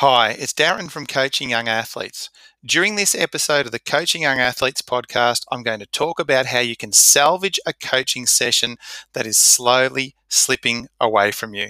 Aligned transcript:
Hi, 0.00 0.32
it's 0.32 0.52
Darren 0.52 0.90
from 0.90 1.06
Coaching 1.06 1.48
Young 1.48 1.68
Athletes. 1.68 2.28
During 2.62 2.96
this 2.96 3.14
episode 3.14 3.64
of 3.64 3.72
the 3.72 3.78
Coaching 3.78 4.20
Young 4.20 4.38
Athletes 4.38 4.82
podcast, 4.82 5.44
I'm 5.50 5.62
going 5.62 5.80
to 5.80 5.86
talk 5.86 6.20
about 6.20 6.44
how 6.44 6.58
you 6.58 6.76
can 6.76 6.92
salvage 6.92 7.58
a 7.64 7.72
coaching 7.72 8.26
session 8.26 8.76
that 9.14 9.26
is 9.26 9.38
slowly 9.38 10.14
slipping 10.28 10.88
away 11.00 11.30
from 11.30 11.54
you. 11.54 11.68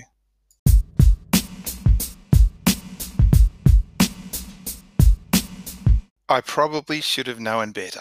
I 6.29 6.40
probably 6.40 7.01
should 7.01 7.29
have 7.29 7.38
known 7.38 7.71
better. 7.71 8.01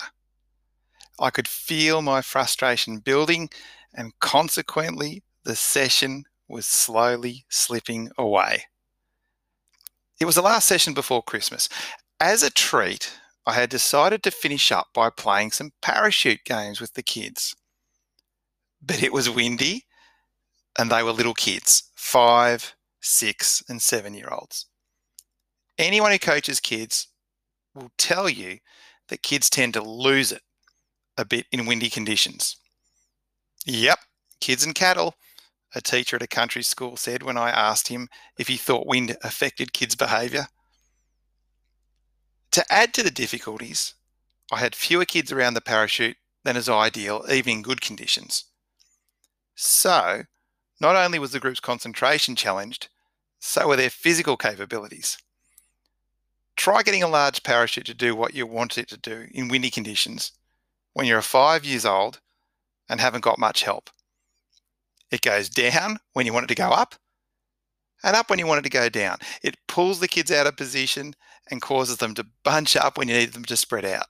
I 1.19 1.29
could 1.29 1.47
feel 1.47 2.01
my 2.01 2.23
frustration 2.23 2.97
building, 2.97 3.51
and 3.93 4.11
consequently, 4.19 5.21
the 5.43 5.55
session 5.55 6.23
was 6.47 6.65
slowly 6.65 7.45
slipping 7.47 8.09
away. 8.17 8.63
It 10.19 10.25
was 10.25 10.35
the 10.35 10.41
last 10.41 10.67
session 10.67 10.93
before 10.93 11.23
Christmas. 11.23 11.67
As 12.19 12.41
a 12.43 12.49
treat, 12.49 13.11
I 13.45 13.53
had 13.53 13.69
decided 13.69 14.23
to 14.23 14.31
finish 14.31 14.71
up 14.71 14.87
by 14.93 15.09
playing 15.09 15.51
some 15.51 15.71
parachute 15.81 16.45
games 16.45 16.79
with 16.79 16.93
the 16.93 17.03
kids. 17.03 17.55
But 18.81 19.03
it 19.03 19.11
was 19.11 19.29
windy 19.29 19.85
and 20.77 20.89
they 20.89 21.03
were 21.03 21.11
little 21.11 21.33
kids 21.33 21.83
five, 21.95 22.75
six, 23.01 23.63
and 23.67 23.81
seven 23.81 24.13
year 24.13 24.29
olds. 24.31 24.67
Anyone 25.77 26.11
who 26.11 26.19
coaches 26.19 26.59
kids 26.59 27.07
will 27.73 27.91
tell 27.97 28.29
you 28.29 28.59
that 29.09 29.23
kids 29.23 29.49
tend 29.49 29.73
to 29.73 29.81
lose 29.81 30.31
it 30.31 30.41
a 31.17 31.25
bit 31.25 31.45
in 31.51 31.65
windy 31.65 31.89
conditions. 31.89 32.57
Yep, 33.65 33.99
kids 34.39 34.65
and 34.65 34.75
cattle 34.75 35.15
a 35.75 35.81
teacher 35.81 36.15
at 36.15 36.23
a 36.23 36.27
country 36.27 36.63
school 36.63 36.95
said 36.95 37.21
when 37.21 37.37
I 37.37 37.49
asked 37.49 37.89
him 37.89 38.07
if 38.37 38.47
he 38.47 38.55
thought 38.55 38.87
wind 38.87 39.17
affected 39.21 39.73
kids' 39.73 39.95
behaviour. 39.95 40.47
To 42.51 42.65
add 42.71 42.93
to 42.93 43.03
the 43.03 43.11
difficulties, 43.11 43.93
I 44.51 44.59
had 44.59 44.73
fewer 44.73 45.05
kids 45.05 45.31
around 45.31 45.55
the 45.55 45.61
parachute 45.61 46.15
than 46.45 46.55
is 46.55 46.69
ideal, 46.69 47.25
even 47.29 47.57
in 47.57 47.61
good 47.61 47.81
conditions. 47.81 48.45
So, 49.55 50.23
not 50.79 50.95
only 50.95 51.19
was 51.19 51.31
the 51.31 51.39
group's 51.39 51.59
concentration 51.59 52.35
challenged, 52.35 52.87
so 53.39 53.67
were 53.67 53.75
their 53.75 53.89
physical 53.89 54.37
capabilities. 54.37 55.17
Try 56.55 56.83
getting 56.83 57.03
a 57.03 57.07
large 57.07 57.43
parachute 57.43 57.85
to 57.87 57.93
do 57.93 58.15
what 58.15 58.33
you 58.33 58.47
want 58.47 58.77
it 58.77 58.87
to 58.89 58.97
do 58.97 59.27
in 59.33 59.49
windy 59.49 59.69
conditions 59.69 60.31
when 60.93 61.05
you're 61.05 61.21
five 61.21 61.65
years 61.65 61.85
old 61.85 62.21
and 62.87 63.01
haven't 63.01 63.21
got 63.21 63.37
much 63.37 63.63
help. 63.63 63.89
It 65.11 65.21
goes 65.21 65.49
down 65.49 65.97
when 66.13 66.25
you 66.25 66.33
want 66.33 66.45
it 66.45 66.47
to 66.47 66.55
go 66.55 66.69
up 66.69 66.95
and 68.03 68.15
up 68.15 68.29
when 68.29 68.39
you 68.39 68.47
want 68.47 68.59
it 68.59 68.63
to 68.63 68.69
go 68.69 68.89
down. 68.89 69.17
It 69.43 69.57
pulls 69.67 69.99
the 69.99 70.07
kids 70.07 70.31
out 70.31 70.47
of 70.47 70.57
position 70.57 71.15
and 71.49 71.61
causes 71.61 71.97
them 71.97 72.13
to 72.15 72.25
bunch 72.43 72.75
up 72.75 72.97
when 72.97 73.07
you 73.07 73.15
need 73.15 73.33
them 73.33 73.45
to 73.45 73.57
spread 73.57 73.85
out. 73.85 74.07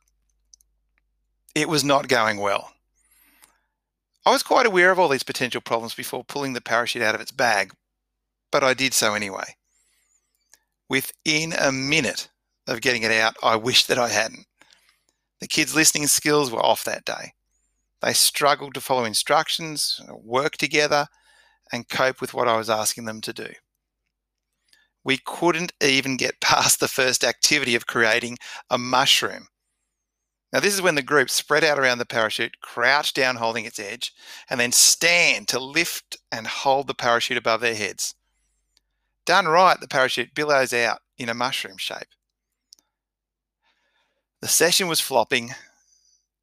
It 1.54 1.70
was 1.70 1.84
not 1.84 2.08
going 2.08 2.38
well. 2.38 2.72
I 4.26 4.32
was 4.32 4.44
quite 4.44 4.66
aware 4.66 4.92
of 4.92 5.00
all 5.00 5.08
these 5.08 5.24
potential 5.24 5.62
problems 5.62 5.94
before 5.94 6.24
pulling 6.24 6.54
the 6.54 6.62
parachute 6.62 7.04
out 7.04 7.16
of 7.16 7.22
its 7.22 7.32
bag, 7.32 7.74
but 8.52 8.64
I 8.64 8.74
did 8.74 8.94
so 8.94 9.14
anyway. 9.14 9.56
Within 10.90 11.54
a 11.54 11.72
minute 11.72 12.30
of 12.68 12.82
getting 12.82 13.04
it 13.04 13.12
out, 13.12 13.36
I 13.44 13.56
wished 13.56 13.88
that 13.88 14.00
I 14.00 14.10
hadn't. 14.10 14.48
The 15.40 15.48
kids' 15.48 15.76
listening 15.76 16.08
skills 16.08 16.52
were 16.52 16.64
off 16.64 16.84
that 16.86 17.06
day. 17.06 17.34
They 18.06 18.14
struggled 18.14 18.76
to 18.76 18.82
follow 18.82 19.04
instructions, 19.04 20.00
work 20.08 20.58
together, 20.58 21.08
and 21.72 21.90
cope 21.90 22.22
with 22.22 22.36
what 22.36 22.48
I 22.48 22.56
was 22.56 22.70
asking 22.70 23.06
them 23.06 23.20
to 23.22 23.34
do. 23.34 23.48
We 25.04 25.18
couldn't 25.18 25.74
even 25.82 26.16
get 26.16 26.40
past 26.40 26.80
the 26.80 26.88
first 26.88 27.24
activity 27.24 27.74
of 27.74 27.88
creating 27.88 28.38
a 28.70 28.78
mushroom. 28.78 29.48
Now, 30.54 30.60
this 30.60 30.76
is 30.76 30.84
when 30.84 30.94
the 30.94 31.02
group 31.02 31.32
spread 31.32 31.64
out 31.64 31.80
around 31.80 31.98
the 31.98 32.06
parachute, 32.06 32.62
crouch 32.62 33.12
down 33.12 33.38
holding 33.38 33.66
its 33.66 33.80
edge, 33.80 34.14
and 34.52 34.60
then 34.60 34.72
stand 34.72 35.48
to 35.48 35.60
lift 35.60 36.16
and 36.32 36.46
hold 36.46 36.86
the 36.86 36.94
parachute 36.94 37.40
above 37.40 37.62
their 37.62 37.74
heads. 37.74 38.14
Done 39.26 39.48
right, 39.48 39.80
the 39.80 39.88
parachute 39.88 40.36
billows 40.36 40.74
out 40.74 41.00
in 41.18 41.28
a 41.28 41.34
mushroom 41.34 41.78
shape. 41.78 42.14
The 44.42 44.48
session 44.48 44.88
was 44.88 45.00
flopping, 45.00 45.56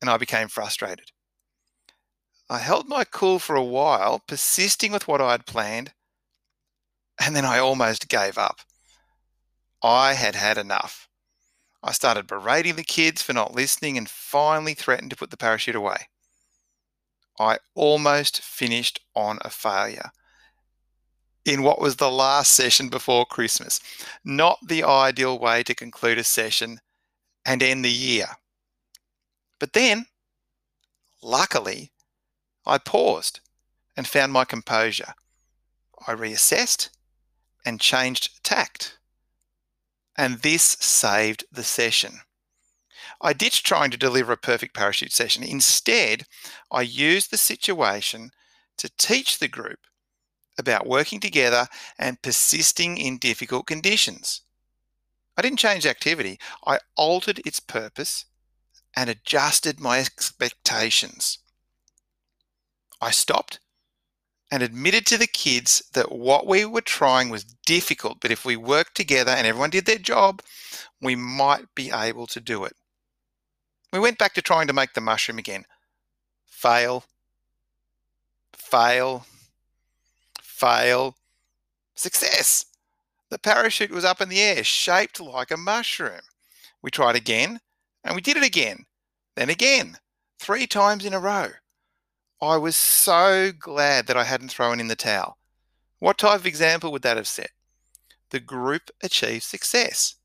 and 0.00 0.10
I 0.10 0.16
became 0.16 0.48
frustrated. 0.48 1.12
I 2.52 2.58
held 2.58 2.86
my 2.86 3.04
cool 3.04 3.38
for 3.38 3.56
a 3.56 3.64
while, 3.64 4.18
persisting 4.18 4.92
with 4.92 5.08
what 5.08 5.22
I 5.22 5.30
had 5.30 5.46
planned, 5.46 5.94
and 7.18 7.34
then 7.34 7.46
I 7.46 7.58
almost 7.58 8.10
gave 8.10 8.36
up. 8.36 8.60
I 9.82 10.12
had 10.12 10.34
had 10.34 10.58
enough. 10.58 11.08
I 11.82 11.92
started 11.92 12.26
berating 12.26 12.76
the 12.76 12.84
kids 12.84 13.22
for 13.22 13.32
not 13.32 13.54
listening 13.54 13.96
and 13.96 14.06
finally 14.06 14.74
threatened 14.74 15.08
to 15.12 15.16
put 15.16 15.30
the 15.30 15.38
parachute 15.38 15.74
away. 15.74 16.08
I 17.40 17.56
almost 17.74 18.42
finished 18.42 19.00
on 19.16 19.38
a 19.40 19.48
failure 19.48 20.10
in 21.46 21.62
what 21.62 21.80
was 21.80 21.96
the 21.96 22.10
last 22.10 22.52
session 22.52 22.90
before 22.90 23.24
Christmas. 23.24 23.80
Not 24.26 24.58
the 24.62 24.84
ideal 24.84 25.38
way 25.38 25.62
to 25.62 25.74
conclude 25.74 26.18
a 26.18 26.24
session 26.24 26.80
and 27.46 27.62
end 27.62 27.82
the 27.82 27.90
year. 27.90 28.26
But 29.58 29.72
then, 29.72 30.04
luckily, 31.22 31.92
I 32.66 32.78
paused 32.78 33.40
and 33.96 34.06
found 34.06 34.32
my 34.32 34.44
composure. 34.44 35.14
I 36.06 36.14
reassessed 36.14 36.90
and 37.64 37.80
changed 37.80 38.42
tact. 38.44 38.98
And 40.16 40.38
this 40.38 40.62
saved 40.62 41.44
the 41.50 41.64
session. 41.64 42.20
I 43.20 43.32
ditched 43.32 43.64
trying 43.64 43.90
to 43.92 43.96
deliver 43.96 44.32
a 44.32 44.36
perfect 44.36 44.74
parachute 44.74 45.12
session. 45.12 45.42
Instead, 45.42 46.24
I 46.70 46.82
used 46.82 47.30
the 47.30 47.36
situation 47.36 48.30
to 48.78 48.90
teach 48.98 49.38
the 49.38 49.48
group 49.48 49.78
about 50.58 50.86
working 50.86 51.20
together 51.20 51.68
and 51.98 52.20
persisting 52.20 52.98
in 52.98 53.18
difficult 53.18 53.66
conditions. 53.66 54.42
I 55.36 55.42
didn't 55.42 55.58
change 55.58 55.86
activity, 55.86 56.38
I 56.66 56.78
altered 56.96 57.40
its 57.46 57.60
purpose 57.60 58.26
and 58.94 59.08
adjusted 59.08 59.80
my 59.80 59.98
expectations. 60.00 61.38
I 63.02 63.10
stopped 63.10 63.58
and 64.52 64.62
admitted 64.62 65.06
to 65.06 65.18
the 65.18 65.26
kids 65.26 65.82
that 65.92 66.12
what 66.12 66.46
we 66.46 66.64
were 66.64 66.80
trying 66.80 67.30
was 67.30 67.42
difficult, 67.66 68.20
but 68.20 68.30
if 68.30 68.44
we 68.44 68.56
worked 68.56 68.94
together 68.94 69.32
and 69.32 69.44
everyone 69.44 69.70
did 69.70 69.86
their 69.86 69.98
job, 69.98 70.40
we 71.00 71.16
might 71.16 71.74
be 71.74 71.90
able 71.90 72.28
to 72.28 72.40
do 72.40 72.64
it. 72.64 72.76
We 73.92 73.98
went 73.98 74.18
back 74.18 74.34
to 74.34 74.42
trying 74.42 74.68
to 74.68 74.72
make 74.72 74.94
the 74.94 75.00
mushroom 75.00 75.38
again. 75.38 75.64
Fail, 76.46 77.04
fail, 78.52 79.26
fail, 80.40 81.16
success. 81.96 82.66
The 83.30 83.38
parachute 83.38 83.90
was 83.90 84.04
up 84.04 84.20
in 84.20 84.28
the 84.28 84.40
air, 84.40 84.62
shaped 84.62 85.18
like 85.18 85.50
a 85.50 85.56
mushroom. 85.56 86.20
We 86.82 86.92
tried 86.92 87.16
again, 87.16 87.60
and 88.04 88.14
we 88.14 88.20
did 88.20 88.36
it 88.36 88.44
again, 88.44 88.86
then 89.34 89.50
again, 89.50 89.98
three 90.38 90.68
times 90.68 91.04
in 91.04 91.14
a 91.14 91.18
row. 91.18 91.48
I 92.42 92.56
was 92.56 92.74
so 92.74 93.52
glad 93.56 94.08
that 94.08 94.16
I 94.16 94.24
hadn't 94.24 94.48
thrown 94.48 94.80
in 94.80 94.88
the 94.88 94.96
towel. 94.96 95.38
What 96.00 96.18
type 96.18 96.40
of 96.40 96.46
example 96.46 96.90
would 96.90 97.02
that 97.02 97.16
have 97.16 97.28
set? 97.28 97.52
The 98.30 98.40
group 98.40 98.90
achieved 99.00 99.44
success. 99.44 100.16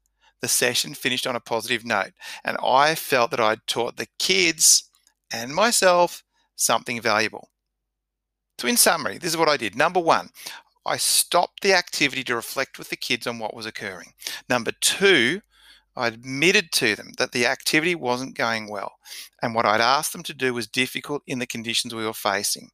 The 0.41 0.47
session 0.47 0.95
finished 0.95 1.27
on 1.27 1.35
a 1.35 1.39
positive 1.39 1.85
note, 1.85 2.13
and 2.43 2.57
I 2.63 2.95
felt 2.95 3.29
that 3.31 3.39
I'd 3.39 3.67
taught 3.67 3.97
the 3.97 4.07
kids 4.17 4.89
and 5.31 5.53
myself 5.53 6.23
something 6.55 6.99
valuable. 6.99 7.49
So, 8.59 8.67
in 8.67 8.77
summary, 8.77 9.19
this 9.19 9.31
is 9.31 9.37
what 9.37 9.49
I 9.49 9.57
did. 9.57 9.75
Number 9.75 9.99
one, 9.99 10.29
I 10.87 10.97
stopped 10.97 11.61
the 11.61 11.73
activity 11.73 12.23
to 12.23 12.35
reflect 12.35 12.79
with 12.79 12.89
the 12.89 12.95
kids 12.95 13.27
on 13.27 13.37
what 13.37 13.55
was 13.55 13.67
occurring. 13.67 14.13
Number 14.49 14.71
two, 14.81 15.41
I 15.97 16.07
admitted 16.07 16.71
to 16.73 16.95
them 16.95 17.13
that 17.17 17.31
the 17.31 17.47
activity 17.47 17.95
wasn't 17.95 18.37
going 18.37 18.69
well, 18.69 18.93
and 19.41 19.55
what 19.55 19.65
I'd 19.65 19.81
asked 19.81 20.13
them 20.13 20.21
to 20.23 20.33
do 20.33 20.53
was 20.53 20.67
difficult 20.67 21.23
in 21.25 21.39
the 21.39 21.47
conditions 21.47 21.95
we 21.95 22.05
were 22.05 22.13
facing. 22.13 22.69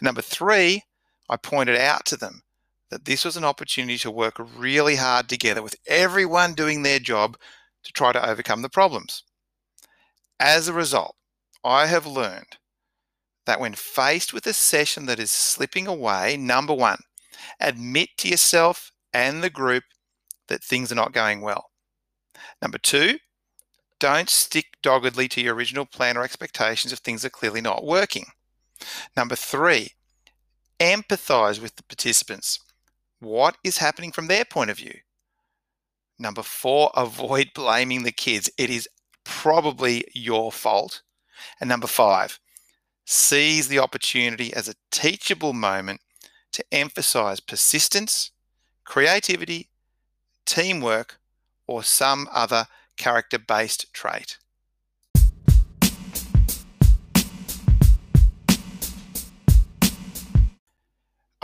Number 0.00 0.22
three, 0.22 0.82
I 1.28 1.36
pointed 1.36 1.76
out 1.76 2.06
to 2.06 2.16
them 2.16 2.42
that 2.90 3.04
this 3.04 3.26
was 3.26 3.36
an 3.36 3.44
opportunity 3.44 3.98
to 3.98 4.10
work 4.10 4.36
really 4.38 4.96
hard 4.96 5.28
together 5.28 5.62
with 5.62 5.76
everyone 5.86 6.54
doing 6.54 6.82
their 6.82 6.98
job 6.98 7.36
to 7.84 7.92
try 7.92 8.10
to 8.10 8.26
overcome 8.26 8.62
the 8.62 8.70
problems. 8.70 9.22
As 10.40 10.66
a 10.66 10.72
result, 10.72 11.14
I 11.62 11.86
have 11.86 12.06
learned 12.06 12.56
that 13.44 13.60
when 13.60 13.74
faced 13.74 14.32
with 14.32 14.46
a 14.46 14.54
session 14.54 15.04
that 15.06 15.18
is 15.18 15.30
slipping 15.30 15.86
away, 15.86 16.38
number 16.38 16.72
one, 16.72 17.00
admit 17.60 18.08
to 18.18 18.28
yourself 18.28 18.92
and 19.12 19.42
the 19.42 19.50
group 19.50 19.84
that 20.48 20.64
things 20.64 20.90
are 20.90 20.96
not 20.96 21.12
going 21.12 21.42
well. 21.42 21.71
Number 22.60 22.78
two, 22.78 23.18
don't 23.98 24.28
stick 24.28 24.76
doggedly 24.82 25.28
to 25.28 25.40
your 25.40 25.54
original 25.54 25.86
plan 25.86 26.16
or 26.16 26.24
expectations 26.24 26.92
if 26.92 26.98
things 26.98 27.24
are 27.24 27.30
clearly 27.30 27.60
not 27.60 27.84
working. 27.84 28.26
Number 29.16 29.36
three, 29.36 29.92
empathize 30.80 31.60
with 31.60 31.76
the 31.76 31.84
participants. 31.84 32.58
What 33.20 33.56
is 33.62 33.78
happening 33.78 34.10
from 34.10 34.26
their 34.26 34.44
point 34.44 34.70
of 34.70 34.78
view? 34.78 34.98
Number 36.18 36.42
four, 36.42 36.90
avoid 36.96 37.50
blaming 37.54 38.02
the 38.02 38.12
kids. 38.12 38.50
It 38.58 38.70
is 38.70 38.88
probably 39.24 40.04
your 40.14 40.50
fault. 40.50 41.02
And 41.60 41.68
number 41.68 41.86
five, 41.86 42.40
seize 43.04 43.68
the 43.68 43.78
opportunity 43.78 44.52
as 44.52 44.68
a 44.68 44.74
teachable 44.90 45.52
moment 45.52 46.00
to 46.52 46.64
emphasize 46.72 47.40
persistence, 47.40 48.30
creativity, 48.84 49.68
teamwork, 50.44 51.18
or 51.72 51.82
some 51.82 52.28
other 52.30 52.66
character 52.98 53.38
based 53.38 53.92
trait. 53.94 54.36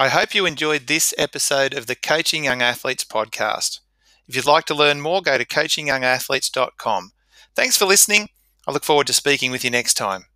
I 0.00 0.08
hope 0.08 0.34
you 0.34 0.46
enjoyed 0.46 0.86
this 0.86 1.12
episode 1.18 1.74
of 1.74 1.86
the 1.86 1.96
Coaching 1.96 2.44
Young 2.44 2.62
Athletes 2.62 3.04
podcast. 3.04 3.80
If 4.28 4.36
you'd 4.36 4.46
like 4.46 4.66
to 4.66 4.74
learn 4.74 5.00
more, 5.00 5.22
go 5.22 5.38
to 5.38 5.44
coachingyoungathletes.com. 5.44 7.12
Thanks 7.56 7.76
for 7.76 7.86
listening. 7.86 8.28
I 8.66 8.72
look 8.72 8.84
forward 8.84 9.06
to 9.08 9.12
speaking 9.14 9.50
with 9.50 9.64
you 9.64 9.70
next 9.70 9.94
time. 9.94 10.26